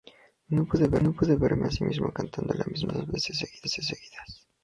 [0.47, 0.89] No puedo
[1.37, 4.47] verme a mí mismo cantando la misma canción dos veces seguidas.